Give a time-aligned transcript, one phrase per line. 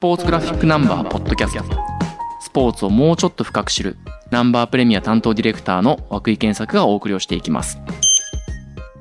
[0.00, 1.62] ポーツグラフィックナンバーポッドキャスト。
[2.40, 3.98] スポーツをもうちょっと深く知る
[4.30, 7.78] ナンバープレミア担当ディレクターの涌井健作がお送りをしていきます。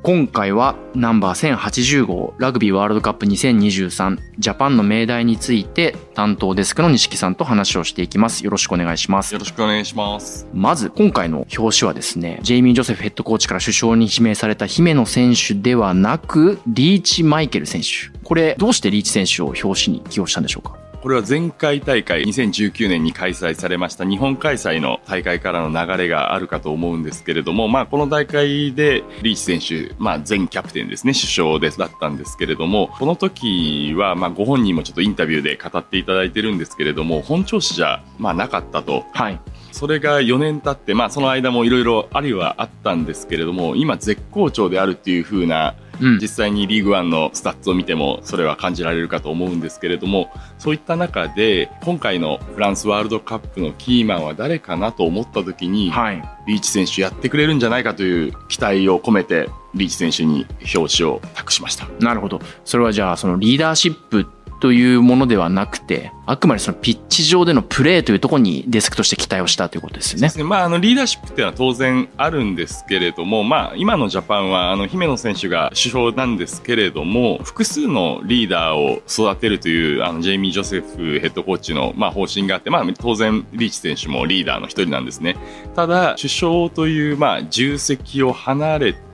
[0.03, 8.43] 今回はナンバー1080号ラグビーワールドカップ2023ジャパンの命題について担当デスクの西木さんと話をしていきます。
[8.43, 9.33] よろしくお願いします。
[9.33, 10.49] よろしくお願いします。
[10.53, 18.19] まず今回の表紙はですねジェイミー・ジョセフヘッドコーチから首相に指名された姫野選手ではなくリーチ・マイケル選手。
[18.25, 20.78] これどうしてリーチ選手を表紙に起用したんでしょうか？
[21.01, 39.05] これは前回大会2019年に開催されました日本開催の大会からの流れがあるかと思うんですけれども、まあ、この大会でリーチ選手、まあ、前キャプテンですね、主将でだったんですけれども、この時は、まあ、ご本人もちょっとインタビューで語っていただいてるんですけれども、本調子じゃ、まあ、なかったと。
[39.13, 39.39] はい
[39.71, 46.19] それが4年経って、まあ、その間もいろいろありはあったんですけれども、今絶好調であるっていう風なうん。
[46.19, 56.23] 実際にリーグワンのスタッツを見てもそれは感じられるかと思うんですけれどもそういった中で今回のフランスワールドカップのキーマンは誰かなと思った時に、はい。
[56.47, 61.87] リーチ選手やってくれるんじゃないかという期待を込めてリーチ選手に表紙を託しました。
[61.99, 62.41] なるほど。
[62.65, 64.25] それはじゃあそのリーダーシップ
[64.59, 70.43] というものではなくてあくまでそのピッチ上でのプレーというところにデスクとして期待をしたということですよねね。
[70.43, 85.35] まあ、あの、リーダーシップっていうのは当然あるんですけれども、まあ、今のジャパンは、あの、姫野選手が主将なんですけれども、複数のリーダーを育てるという、あの、ジェイミー・ジョセフヘッドコーチの、まあ、方針があって、まあ、当然、リーチ選手もリーダーの一人なんですね。
[85.75, 89.08] ただ、主将という、まあ、重責を離れて、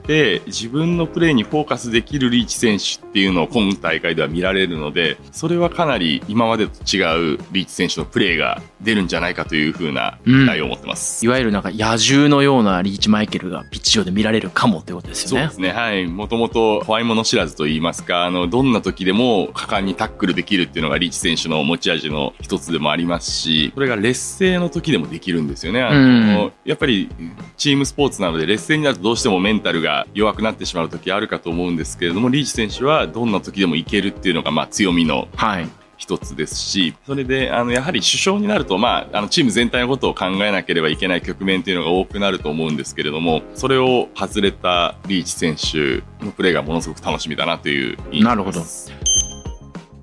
[0.46, 11.24] 自分のプレーにフォーカスできるリーチ選手っていうのを今大会では見られるので、それはかなり今までと違うリーチ選手のプレーが出るんじゃないかというふうな期待を持ってます。
[11.24, 15.70] いわゆるなんか野獣のようなリーチマイケルがピッチ上で見られるかもということですよねそうですね。
[15.70, 16.06] はい。
[16.06, 25.82] もともと怖いもの知らずと言いますか、あの、どんな時でも果敢にタックルできるっていうのがリーチ選手の持ち味の一つでもありますし、それが劣勢の時でもできるんですよね。
[25.82, 26.02] あの、う
[26.48, 27.08] んやっぱり
[27.56, 35.68] チームスポーツなので劣勢になるとどうしてもメンタルが弱くなってしまう時あるかと思うんですけれども、リーチ選手はどんな時でもいけるっていうのがまあ強みのはい
[35.98, 49.05] 一つですし、それで、あの、やはり首相になると、まあ、あの、チーム全体のことを考えなければいけない局面っていうのが多くなると思うんですけれども、それを外れたリーチ選手のプレーがものすごく楽しみだなという印象です。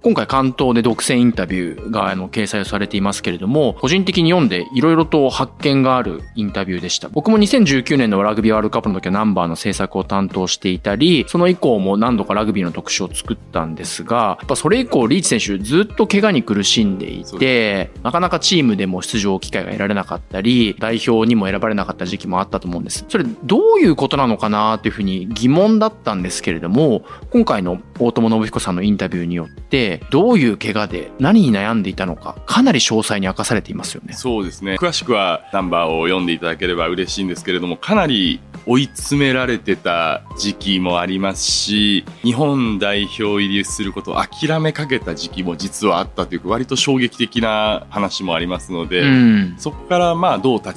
[0.04, 7.08] 今回関東で独占インタビューがあの掲載されていますけれども、個人的に読んでいろいろと発見があるインタビューでした。
[7.08, 23.06] 僕も2019年のラグビーワールドカップの時はナンバーの制作を担当していたり、その以降も何度かラグビーの特集を作ったんですが、やっぱそれ以降リーチ選手ずっと怪我に苦しんでいて、なかなかチームでも出場機会が得られなかったり、代表にも選ばれなかった時期もあったと思うんです。
[23.08, 34.14] それどういうことなのかなというふうに疑問だったんですけれども、今回の大友信彦さんのインタビューによって、どういう怪我で何に悩んでいたのか、かなり詳細に明かされていますよね。
[34.14, 34.76] そうですね。
[34.76, 49.56] 詳しくはナンバーを読んでいただければ嬉しいんですけれども、かなり追い詰められてた時期もありますし、日本代表入りすることを諦めかけた時期も実はあったというか、割と衝撃的な話もありますので、うん。
[49.58, 50.74] そこからまあどう立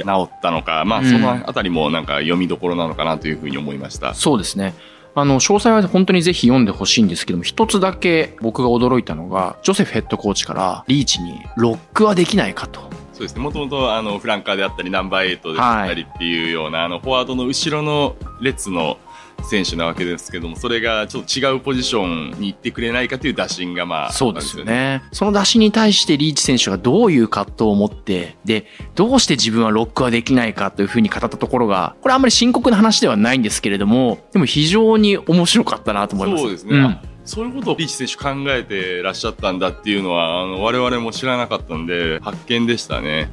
[0.00, 4.14] ち直ったのか、まあうんそのあたりもなんか読みどころなのかなというふうに思いました。
[4.14, 4.74] そうですね。
[5.14, 12.80] あの、詳細は本当にぜひ読んでほしいんですけども、一つだけ僕が驚いたのが、ジョセフヘッドコーチからリーチにロックはできないかと。
[13.12, 13.42] そうですね。
[13.42, 18.96] もともとあのフランカーであったりナンバーエイトであったりっていうような、あのフォワードの後ろの列の
[19.42, 24.64] 選手なわけですけども、それがちょっと違うポジションに行ってくれないかという打診がまあ、そうですよ。
[24.64, 25.02] ね。
[25.12, 36.42] その出しに対してリーチ選手がどういう葛藤を持って、で、どうして自分はロックはできないかというふうに語ったところが、これあんまり深刻な話ではないんですけれども、でも非常に面白かったなと思います。
[36.42, 36.78] そうですね。
[36.78, 43.30] んあそういうことをリーチ選手考えてらっしゃったんだっていうのは、あの我々も知らなかったんで、発見でしたね。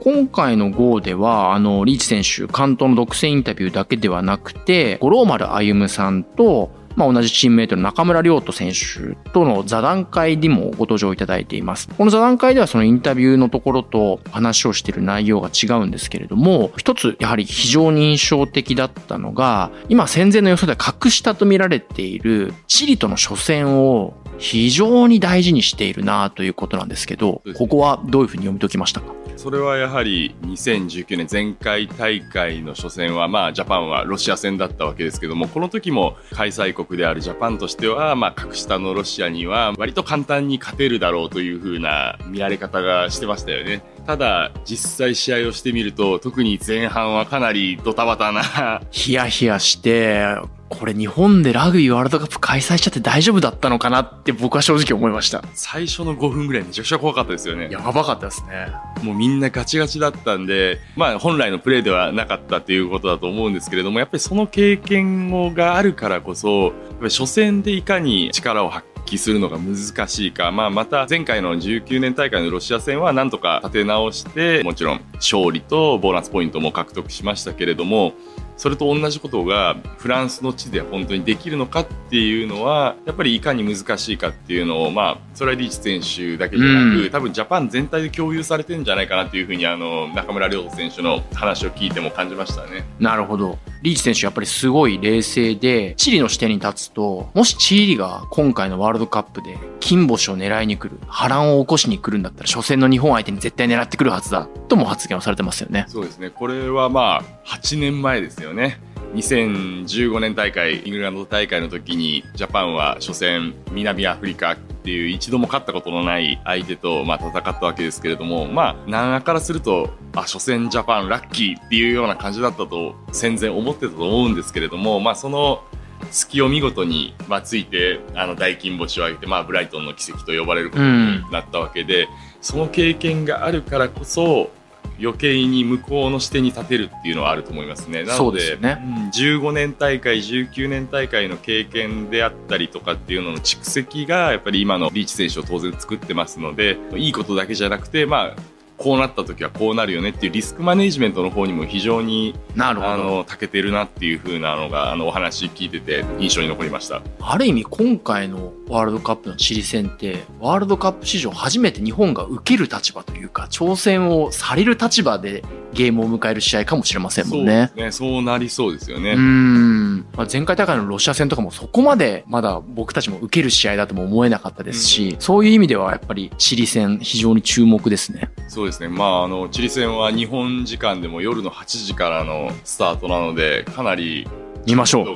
[0.00, 11.88] 今回の GO では、あの、リーチ選手、関東の独占インタビューだけではなくて、五郎丸歩さんと、まあ、同じチームメイトの中村亮斗選手との座談会にもご登場いただいています。
[11.96, 29.12] この座談会ではそのインタビューのところと話をしている内容が違うんですけれども、一つやはり非常に印象的だったのが、今戦前の予想では格下と見られているチリとの初戦を非常に大事にしているなということなんですけどここはどういうふうに読み解きましたか？
[29.38, 43.80] それはやはり2019年前回大会の初戦は、まあ、ジャパンはロシア戦だったわけですけども、この時も開催国であるジャパンとしては、まあ、格下のロシアには割と簡単に勝てるだろうという風な見られ方がしてましたよね。
[44.06, 50.34] ただ、実際試合をしてみると、特に前半はかなりドタバタなヒヤヒヤして、
[50.68, 55.42] これ日本でラグビーワールドカップ開催しちゃって大丈夫だったのかなって僕は正直思いました。
[55.54, 57.68] 最初の5分ぐらいめちゃくちゃ怖かったですよね。
[57.70, 58.68] やばかったですね。
[59.02, 78.12] もうみんなガチガチだったんで、まあ本来のプレーではなかったっていうことだと思うんですけれども、やっぱりその経験をがあるからこそ、やっぱり初戦でいかに力を発揮するのが難しいか、まあまた前回の19年大会のロシア戦はなんとか立て直して、もちろん勝利とボーナスポイントも獲得しましたけれども、
[78.58, 92.84] それと同じことがフランスの地で本当にできるのかっていうのはやっぱりいかに難しいかっていうのをまあそれはリーチ選手だけじゃなく、うん多分ジャパン全体で共有されてるんじゃないかなっていうふうにあの中村亮選手の話を聞いても感じましたね。
[92.98, 93.58] なるほど。
[93.82, 105.84] リーチ選手やっぱりすごい冷静で、チリの視点に立つと、もしチリが今回のワールドカップで金星を狙いに来る、波乱を起こしに来るんだったら、初戦の日本相手に絶対狙ってくるはずだ、とも発言をされてますよね。
[105.88, 106.30] そうですね。
[106.30, 108.80] これはまあ8年前ですよね。
[109.14, 114.56] 2015年大会、イングランド大会の時に、ジャパンは初戦、南アフリカ
[114.88, 125.62] っていう一度も勝ったことのない相手と、まあ、戦ったわけですけれども、まあ、南アからすると、あ、初戦ジャパンラッキーっていうような感じだったと戦前思ってたと思うんですけれども、まあ、その
[126.10, 132.08] 隙を見事に、まあ、ついて、あの、大金星を挙げて、まあ、ブライトンの奇跡と呼ばれることになったわけで、
[132.40, 134.50] その経験があるからこそ、
[135.00, 138.02] 余計に向こうの視点に立てるっていうのはあると思いますね。
[138.04, 148.36] なそので、ねうん15年大会、19年大会の経験であったりとかっていうのの蓄積が、やっぱり今のリーチ選手を当然作ってますので、いいことだけじゃなくて、まあ、
[148.78, 152.92] こうなった時はこうなるよねっていうリスクマネジメントの方にも非常になるほど。
[152.92, 157.02] あの長けてるなっていう風なのがあのお話聞いてて印象に残りました。
[157.20, 165.42] ある意味今回のワールドカップのチリ戦って、ワールドカップ史上初めて日本が受ける立場というか、挑戦をされる立場で
[165.72, 167.70] ゲームを迎える試合かもしれませんもんね。
[167.74, 167.92] そうね。
[167.92, 169.12] そうなりそうですよね。
[169.12, 170.06] うーん。
[170.16, 178.30] まあ、前回大会のロシア戦とかもそこまでまだ僕たちも受ける試合だとも思えなかったですし、そういう意味ではやっぱりチリ戦非常に注目ですね。
[178.48, 178.88] そうですね。
[178.88, 184.26] まあ、あの、チリ戦は日本時間でも夜の8時からのスタートなので、かなり
[184.66, 185.06] 見ましょう。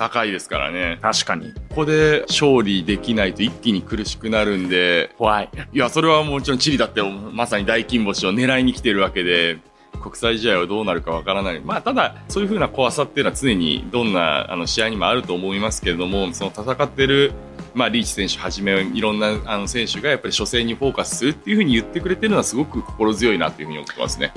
[0.00, 0.98] 高いですからね。
[1.02, 1.52] 確かに。
[1.52, 5.50] ここで勝利できないと一気に苦しくなるんで、怖い。
[5.74, 9.58] いや、それはもちろんチリだってまさに大金星を狙いに来てるわけで、
[10.00, 11.60] 国際試合はどうなるかわからない。
[11.60, 17.32] まあ、ただ、そういう風な怖さっていうのは常にどんなあの試合にもあると思いますけれども、その戦ってる、
[17.74, 24.32] まあ、リーチ選手はじめ、いろんなあの選手がやっぱり初戦にフォーカスするっていう風に言ってくれてるのはすごく心強いなっていう風に思ってますね。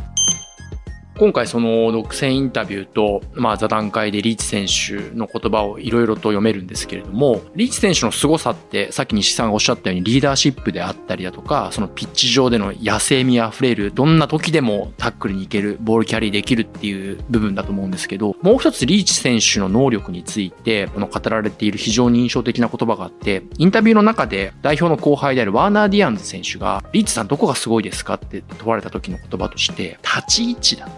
[1.17, 30.89] 今回その独占インタビューと、まあ座談会でリーチ選手の言葉をいろいろと読めるんですけれども、リーチ選手の凄さって、さっき西さんがおっしゃったようにリーダーシップであったりだとか、そのピッチ上での野生味あふれる、どんな時でもタックルに行ける、ボールキャリーできるっていう部分だと思うんですけど、もう一つリーチ選手の能力について、この語られている非常に印象的な言葉があって、インタビューの中で代表の後輩であるワーナー・ディアンズ選手が、リーチさんどこがすごいですかって問われた時の言葉として、立ち位置だ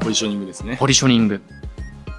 [0.00, 0.76] ポジショニングですね。
[0.78, 1.40] ポジショニング。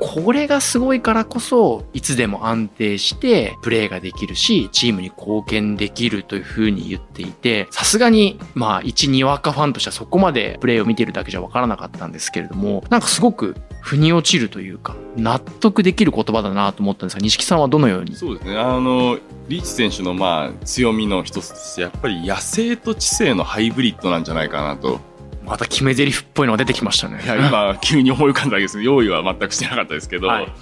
[0.04, 18.16] これがすごいからこそ、いつでも安定してプレーができるし、チームに貢献できるというふうに言っていて、さすがに、まあ、一、にわかファンとしてはそこまでプレーを見てるだけじゃわからなかったんですけれども、なんかすごく腑に落ちるというか、納得できる言葉だなと思ったんですが、西木さんはどのように？
[18.16, 18.58] そうですね。
[18.58, 19.20] あの、
[19.50, 25.00] リーチ選手のまあ強みの一つとして、やっぱり野生と知性のハイブリッドなんじゃないかなと。
[25.46, 27.22] また決め台詞っぽいのが出てきましたね。
[27.24, 30.54] いや、今、急に思い浮かんだわけです用意は全くしてなかったですけど、はい。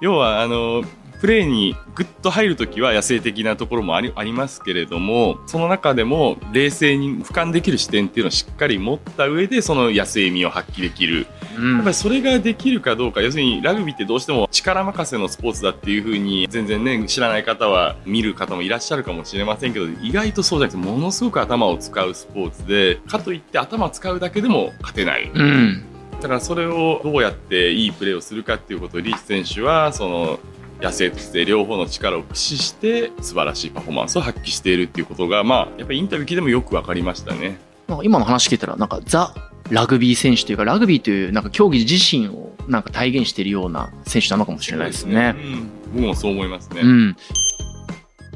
[0.00, 0.82] 要は、あの、
[1.20, 11.26] プレーにグッと入るときは野生的なところもありありますけれども、その中でも冷静に俯瞰できる視点っていうのをしっかり持った上で、その野生味を発揮できる。
[11.58, 25.30] うんやっぱりそれができるかどうか、要するにラグビーってどうしても力任せのスポーツだっていうふうに、全然ね、知らない方は見る方もいらっしゃるかもしれませんけど、意外とそうじゃなくて、ものすごく頭を使うスポーツで、かといって頭を使うだけでも勝てない。
[25.34, 25.84] うん。
[26.20, 30.40] だからそれをどうやっていいプレーをするかっていうことをリーチ選手はその
[30.80, 37.58] 野生として両方の力を駆使して素晴らしいパフォーマンスを発揮しているっていうことがまあやっぱりインタビュー聞いてもよく分かりましたね。
[38.04, 39.34] 今の話聞いたら、なんかザ・
[39.70, 45.34] ラグビー選手というか、ラグビーというなんか競技自身をなんか体現しているような選手なのかもしれないですね。
[45.36, 46.82] うん、僕もそう思いますね。
[46.82, 47.16] うん。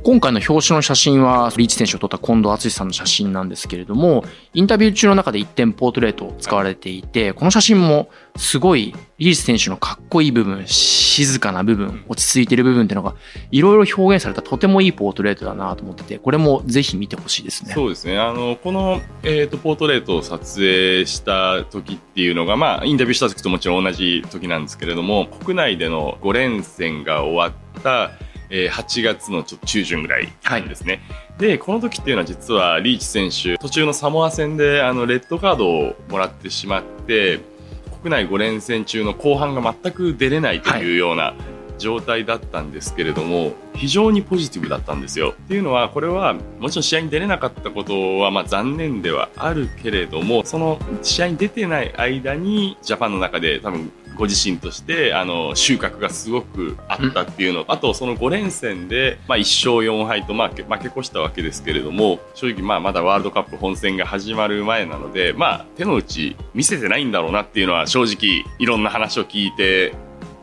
[0.04, 13.14] 今回の表紙の写真は、リーチ選手を撮った近藤敦さんの写真なんですけれども、インタビュー中の中で一点ポートレートを使われていて、この写真もすごいリーチ選手のかっこいい部分、静かな部分、落ち着いてる部分っていうのが、
[13.50, 17.72] いろいろ表現されたとてもいいポートレートだなと思ってて、これもぜひ見てほしいですね。
[17.72, 18.18] そうですね。
[18.18, 28.10] あの、この、えっ、ー、と、ポートレートを撮影した時っていうのが、まあ、インタビューした時ともちろん同じ時なんですけれども、国内での5連戦が終わった、
[28.54, 30.28] えー、8月のちょっと中旬ぐらい
[30.68, 31.00] ですね。
[31.08, 37.40] はい、で、この時っていうのは実はリーチ選手、途中のサモア戦であのレッドカードをもらってしまって、
[38.00, 41.34] 国内5連戦中の後半が全く出れないというような、
[41.76, 45.34] 状態だったんですけれども非常にポジティブだったんですよ。
[45.36, 59.40] っていうのはこれはもちろん試合に出れなかったことはまあ残念ではあるけれどもその試合に出てない間にジャパンの中で多分ご自身としてあの収穫がすごくあったっていうの、うん、あとその5連戦で、まあ、1
[59.70, 69.94] 勝4敗と、まあ、負け越したわけですけれども正直まあまだワールドカップ本戦が始まる前なので、まあ、手の内見せてないんだろうなっていうのは正直いろんな話を聞いて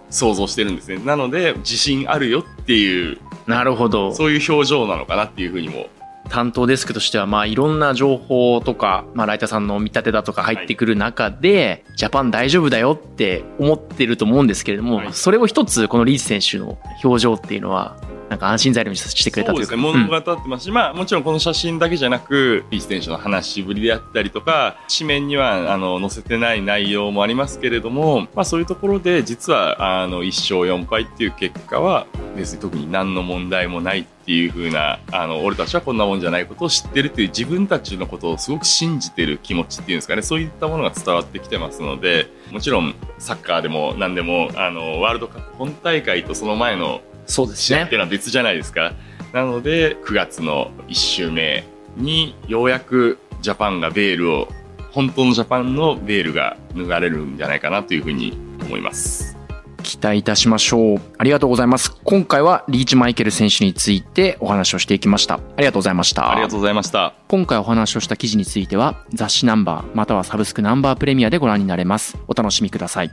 [0.09, 1.01] 想像してるんですね。
[1.05, 4.13] なので自信あるよっていうなるほど。
[4.13, 5.87] そういう表情なのかなっていうふうにも
[6.29, 17.97] 担当デスクとしては、まあ、いろんな情報とか、まあ、ライターさんの見立てだとか入ってくる中で、はい、ジャパン大丈夫だよって思ってると思うんですけれども、はい、それを一つ、このリーチ選手の表情っていうのは、
[18.31, 19.73] なんか安心材料にしてくれたというか。
[19.73, 32.07] そうですね、物語ってますし、うん、まあもちろんこの写真だけじゃなく、リーチ選手の話しぶりであったりとか、紙面にはあの載せてない内容もありますけれども、まあそういうところで実はあの1勝4敗っていう結果は
[32.37, 47.83] 別に特に何の問題もないっていう風な、あの、俺たちはこんなもんじゃないことを知ってるっていう自分たちのことをすごく信じてる気持ちっていうんですかね、そういったものが伝わってきてますので、もちろんサッカーでも何でも、あの、ワールドカップ本大会とその前のそうですね。
[47.83, 48.93] っていうのは別じゃないですか。
[49.33, 51.63] なので、9月の1週目
[51.95, 54.47] にようやくジャパンがベールを、
[54.91, 59.37] 本当のジャパンのベールが脱がれるんじゃないかなというふうに思います。
[59.81, 61.01] 期待いたしましょう。
[61.17, 61.95] ありがとうございます。
[62.03, 65.35] 今回はリーチマイケル選手についてお話をしていきました。
[65.35, 66.31] ありがとうございました。
[66.31, 67.13] ありがとうございました。
[67.27, 72.17] 今回お話をした記事については雑誌ナンバーまたはサブスクナンバープレミアでご覧になれます。
[72.27, 73.11] お楽しみください。